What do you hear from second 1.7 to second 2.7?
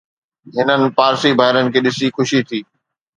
کي ڏسي خوشي ٿي